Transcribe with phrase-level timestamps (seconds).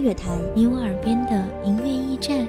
[0.00, 2.48] 乐坛，你我耳边的音乐驿站，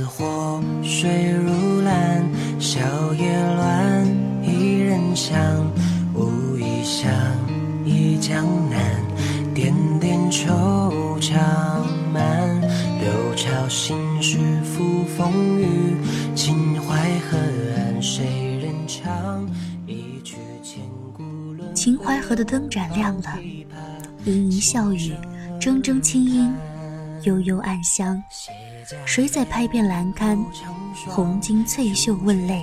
[0.00, 2.26] 似火，水如蓝，
[2.58, 2.80] 小
[3.12, 4.06] 叶乱，
[4.42, 5.38] 一人香，
[6.14, 7.12] 无意想
[7.84, 8.80] 忆江南，
[9.54, 11.34] 点点惆怅
[12.14, 15.94] 满，六朝心事付风雨，
[16.34, 17.36] 秦淮河
[17.76, 19.46] 岸谁人唱？
[19.86, 20.80] 一曲千
[21.12, 21.74] 古轮。
[21.74, 23.38] 秦淮河的灯盏亮了，
[24.24, 25.12] 盈盈笑语，
[25.60, 26.50] 铮铮清音，
[27.24, 28.22] 悠悠暗香。
[29.04, 30.42] 谁在拍遍栏杆，
[31.06, 32.62] 红巾翠袖问泪？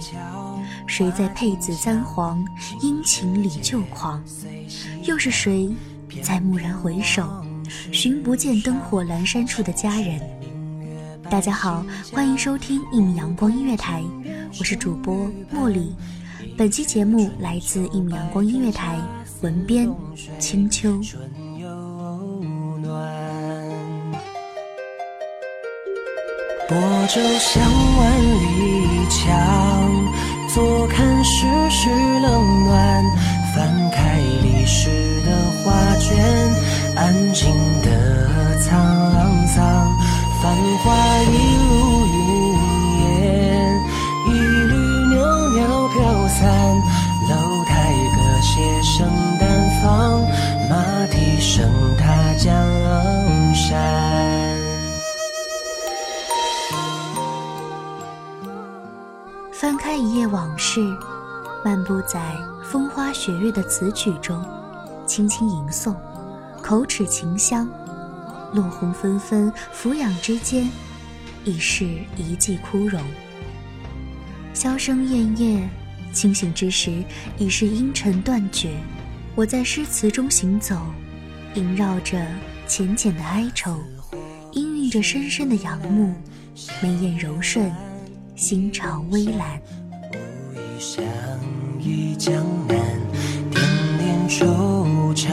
[0.85, 2.45] 谁在佩紫簪黄，
[2.81, 4.21] 殷勤礼旧狂？
[5.03, 5.69] 又是谁
[6.21, 7.45] 在蓦然回首，
[7.91, 10.19] 寻不见灯火阑珊处的佳人？
[11.29, 14.03] 大家好，欢迎收听一米阳光音乐台，
[14.59, 15.95] 我是主播茉莉。
[16.57, 18.99] 本期节目来自一米阳光音乐台，
[19.41, 19.89] 文编
[20.39, 20.99] 青秋。
[26.67, 26.75] 泊
[27.07, 27.63] 舟向
[27.97, 29.33] 万里江，
[30.53, 31.89] 坐看世事
[32.19, 33.16] 冷暖。
[59.97, 60.79] 一页往事，
[61.65, 64.45] 漫步在风花雪月的词曲中，
[65.07, 65.95] 轻轻吟诵，
[66.61, 67.67] 口齿清香。
[68.53, 70.69] 落红纷纷，俯仰之间，
[71.43, 71.83] 已是
[72.15, 73.01] 一季枯荣。
[74.53, 75.69] 箫声咽咽，
[76.13, 77.03] 清醒之时，
[77.39, 78.77] 已是阴沉断绝。
[79.35, 80.79] 我在诗词中行走，
[81.55, 82.23] 萦绕着
[82.67, 83.79] 浅浅的哀愁，
[84.53, 86.13] 氤氲着深深的仰慕，
[86.83, 87.73] 眉眼柔顺。
[88.35, 89.59] 心潮微澜，
[90.79, 91.03] 相
[91.79, 92.33] 忆江
[92.67, 92.77] 南，
[93.49, 93.63] 点
[93.97, 94.45] 点惆
[95.15, 95.31] 怅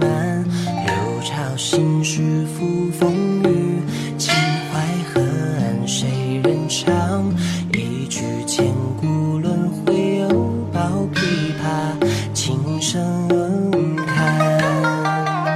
[0.00, 0.44] 满。
[0.84, 3.80] 六朝心事付风雨，
[4.18, 4.34] 秦
[4.72, 4.82] 淮
[5.12, 7.32] 河岸谁人唱？
[7.72, 8.66] 一曲千
[9.00, 10.28] 古轮回，又
[10.72, 10.80] 抱
[11.14, 13.70] 琵琶，琴声
[14.04, 15.48] 看。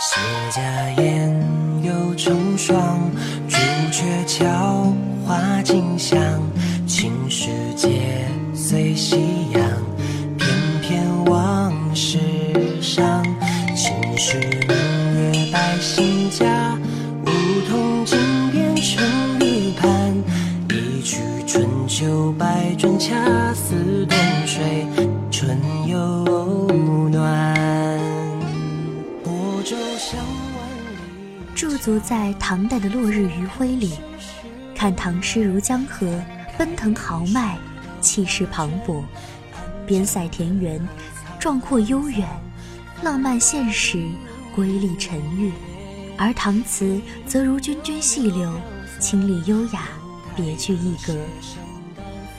[0.00, 0.16] 谢
[0.50, 0.62] 家
[1.02, 1.36] 宴，
[1.82, 2.98] 又成双，
[3.46, 3.56] 朱
[3.92, 4.94] 雀桥。
[5.26, 6.18] 花径香，
[6.86, 7.90] 青石街
[8.60, 9.16] 随夕
[9.52, 9.62] 阳，
[10.36, 10.48] 翩
[10.82, 12.18] 翩往事
[12.82, 13.22] 上。
[13.76, 16.76] 青石明月百姓家，
[17.24, 17.30] 梧
[17.70, 18.18] 桐金
[18.50, 19.06] 边成
[19.38, 20.12] 玉盘。
[20.70, 23.14] 一曲春秋百转，恰
[23.54, 24.84] 似冬水
[25.30, 25.56] 春
[25.86, 26.26] 又
[27.10, 27.54] 暖。
[29.22, 31.54] 泊舟向万里。
[31.54, 33.92] 驻足在唐代的落日余晖里。
[34.74, 36.06] 看唐诗如江河，
[36.58, 37.56] 奔腾豪迈，
[38.00, 39.02] 气势磅礴；
[39.86, 40.80] 边塞田园，
[41.38, 42.26] 壮阔悠远；
[43.02, 44.06] 浪漫现实，
[44.54, 45.52] 瑰丽沉郁。
[46.16, 48.52] 而唐词则如涓涓细流，
[48.98, 49.88] 清丽优雅，
[50.34, 51.16] 别具一格。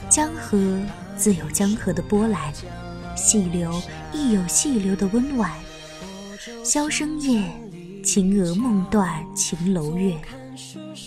[0.10, 0.58] 江河
[1.16, 2.54] 自有江河的波澜，
[3.16, 3.74] 细流
[4.12, 5.52] 亦有细流的温婉。
[6.64, 7.44] 箫声夜，
[8.04, 10.18] 秦娥梦断秦楼月。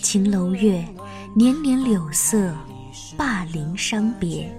[0.01, 0.83] 秦楼月，
[1.35, 2.55] 年年柳色，
[3.17, 4.55] 灞陵伤别。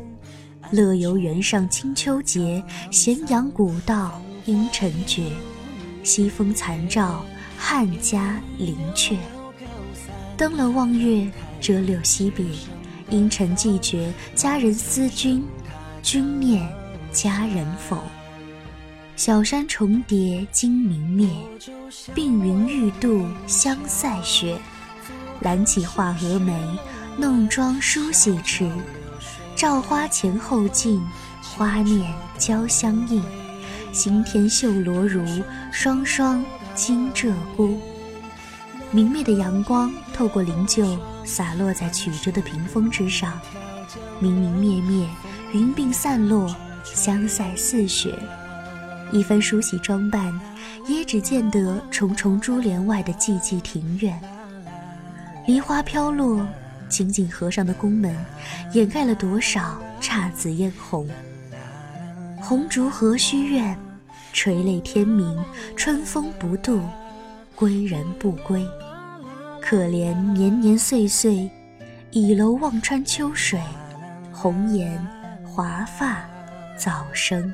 [0.71, 5.31] 乐游原上清秋节，咸阳古道阴沉绝。
[6.03, 7.25] 西风残照，
[7.57, 9.17] 汉家陵阙。
[10.37, 12.45] 登楼望月，折柳惜别。
[13.11, 15.45] 阴沉寂绝，佳人思君，
[16.03, 16.67] 君念
[17.13, 18.03] 佳人否？
[19.15, 21.29] 小山重叠今明灭，
[22.15, 24.59] 碧云欲渡香塞雪。
[25.41, 26.53] 揽起画蛾眉，
[27.17, 28.71] 弄妆梳洗迟。
[29.55, 31.01] 照花前后镜，
[31.43, 33.23] 花面交相映。
[33.93, 36.45] 新添绣罗襦，双双
[36.75, 37.77] 惊鹧鸪。
[38.91, 43.33] 明媚的阳光透过灵柩，洒落在曲折的屏风之上。
[44.19, 45.09] 明明灭灭，
[45.53, 46.53] 云鬓散落，
[46.85, 48.19] 香腮似雪。
[49.13, 50.41] 一番梳洗装扮，
[50.89, 54.21] 也只见得重重珠帘外的寂寂庭院。
[55.47, 56.45] 梨花飘落，
[56.95, 58.15] 紧紧合上的宫门，
[58.73, 61.09] 掩盖了多少姹紫嫣红。
[62.41, 63.77] 红烛何须怨，
[64.33, 65.37] 垂泪天明，
[65.75, 66.81] 春风不度，
[67.57, 68.65] 归人不归。
[69.61, 71.51] 可怜年年岁岁，
[72.13, 73.61] 倚楼望穿秋水，
[74.31, 75.05] 红颜
[75.45, 76.25] 华发
[76.79, 77.53] 早生。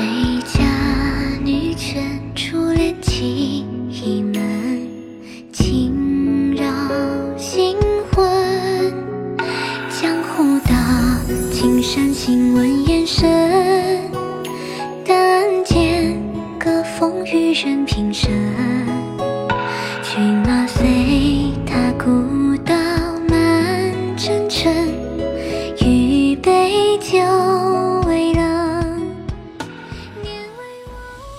[0.00, 0.29] free.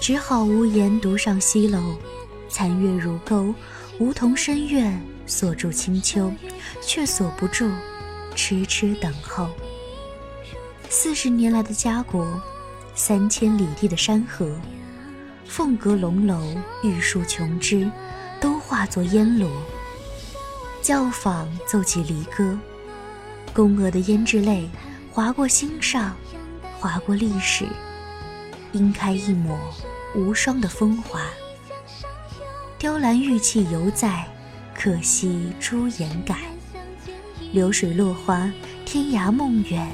[0.02, 1.96] 只好无言独上西楼，
[2.50, 3.54] 残月如钩，
[4.00, 6.34] 梧桐深院锁住清秋，
[6.82, 7.70] 却锁不住
[8.34, 9.48] 痴痴等候。
[10.90, 12.28] 四十年来的家国，
[12.96, 14.60] 三千里地的山河，
[15.46, 16.42] 凤阁龙楼，
[16.82, 17.88] 玉树琼枝，
[18.40, 19.48] 都化作烟罗。
[20.82, 22.58] 教坊奏起离歌，
[23.54, 24.68] 宫娥的胭脂泪
[25.12, 26.16] 划过心上，
[26.80, 27.68] 划过历史，
[28.74, 29.58] 晕开一抹。
[30.14, 31.22] 无双的风华，
[32.78, 34.28] 雕栏玉砌犹在，
[34.76, 36.36] 可惜朱颜改。
[37.54, 38.52] 流水落花，
[38.86, 39.90] 天涯梦远。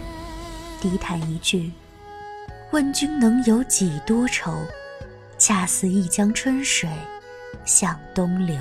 [0.81, 1.71] 低叹一句：
[2.71, 4.51] 问君能有几多愁？
[5.37, 6.89] 恰似一江春水
[7.63, 8.57] 向东流。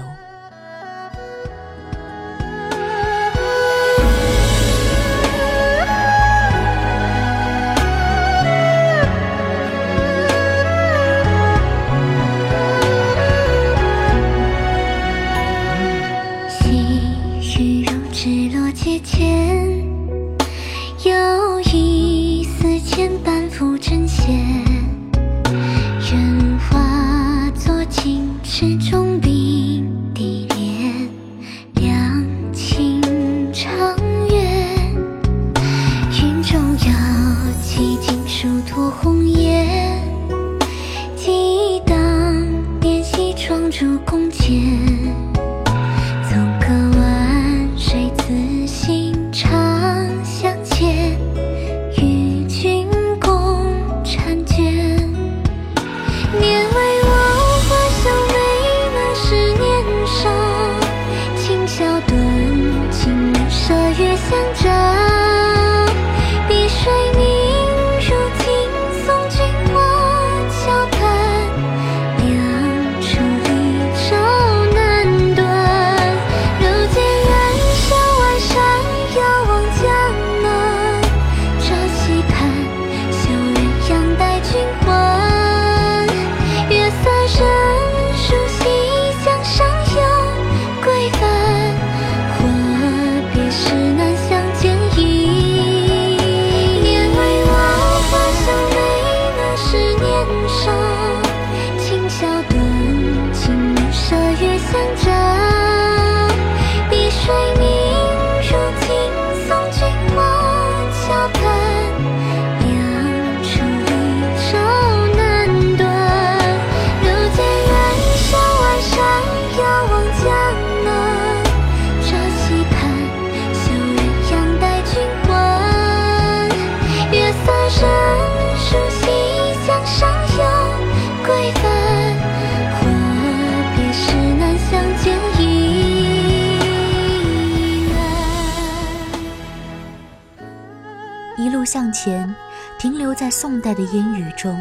[141.67, 142.35] 向前，
[142.79, 144.57] 停留在宋代的烟雨中。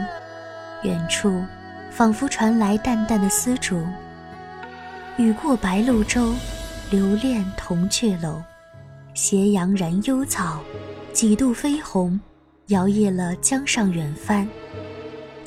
[0.84, 1.42] 远处，
[1.92, 3.82] 仿佛传来淡淡的丝竹。
[5.18, 6.34] 雨过白鹭洲，
[6.92, 8.42] 留恋铜雀楼。
[9.14, 10.62] 斜阳染幽草，
[11.14, 12.20] 几度飞鸿，
[12.68, 14.46] 摇曳了江上远帆。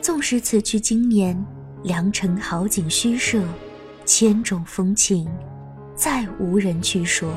[0.01, 1.39] 纵使此去经年，
[1.83, 3.43] 良辰好景虚设，
[4.07, 5.29] 千种风情，
[5.95, 7.31] 再无人去说，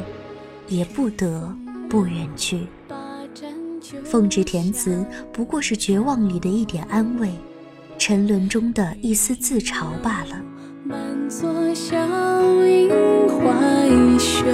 [0.68, 1.54] 也不得
[1.90, 2.66] 不远去。
[4.04, 7.30] 奉旨填词，不过是绝望里的一点安慰。
[7.98, 10.42] 沉沦中的一丝自嘲罢了。
[10.84, 10.98] 满
[11.30, 11.96] 座笑
[12.66, 12.90] 影
[13.30, 14.46] 怀袖，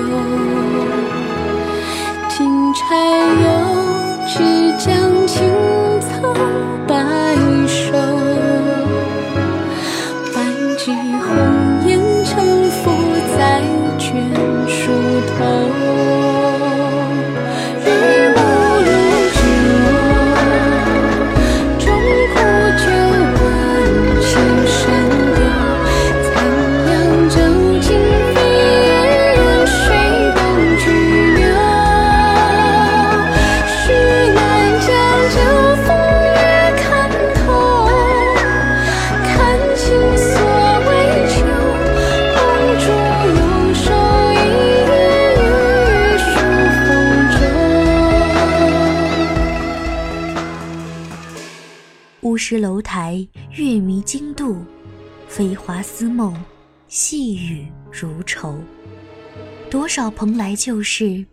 [59.70, 61.26] 多少蓬莱旧事，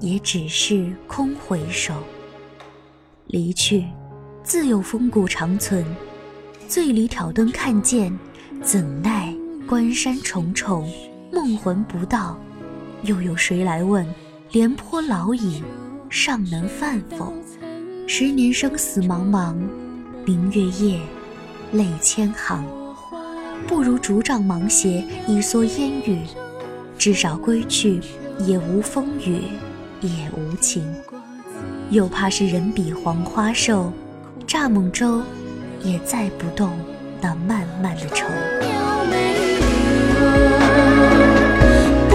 [0.00, 1.92] 也只是空回首。
[3.26, 3.84] 离去，
[4.42, 5.84] 自有风骨长存。
[6.66, 8.10] 醉里挑灯看剑，
[8.62, 9.34] 怎奈
[9.68, 10.90] 关山重重，
[11.30, 12.38] 梦魂不到。
[13.02, 14.06] 又有谁来问，
[14.52, 15.62] 廉颇老矣，
[16.08, 17.30] 尚能饭否？
[18.06, 19.54] 十年生死茫茫。
[20.24, 20.98] 明月夜，
[21.72, 22.64] 泪千行，
[23.66, 26.20] 不如竹杖芒鞋一蓑烟雨。
[27.02, 28.00] 至少归去，
[28.46, 29.40] 也无风雨，
[30.00, 30.86] 也无晴。
[31.90, 33.92] 又怕是人比黄花瘦，
[34.46, 35.20] 蚱蜢舟，
[35.82, 36.70] 也载不动
[37.20, 38.24] 那漫漫的愁。
[42.08, 42.14] 不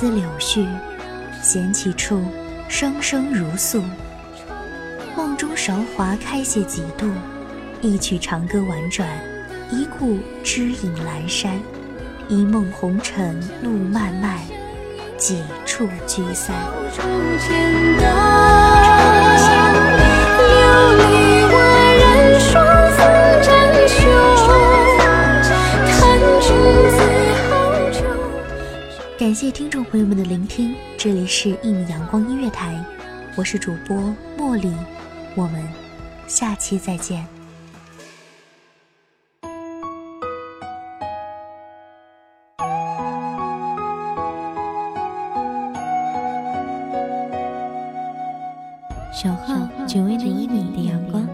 [0.00, 0.66] 丝柳絮，
[1.42, 2.24] 闲起处，
[2.68, 3.84] 声声如诉。
[5.14, 7.06] 梦中韶华开谢几度，
[7.82, 9.06] 一曲长歌婉转，
[9.70, 11.60] 一顾知影阑珊。
[12.28, 14.38] 一梦红尘路漫漫，
[15.18, 16.56] 几处聚散。
[29.40, 32.78] 谢听众朋友们的聆听，这里是一米阳光音乐台，
[33.38, 33.96] 我是主播
[34.36, 34.70] 茉莉，
[35.34, 35.66] 我们
[36.26, 37.26] 下期再见。
[49.10, 51.26] 小号只为那一米的阳光，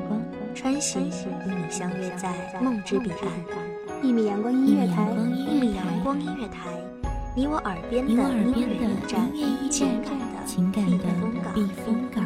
[0.55, 2.33] 穿行与你相约在
[2.63, 4.01] 梦之彼岸。
[4.01, 6.71] 一米阳光音乐台，一米阳光音乐台，
[7.37, 8.89] 你我耳边的音乐
[9.35, 10.01] 驿站，
[10.47, 10.97] 情感的
[11.55, 12.26] 避风港。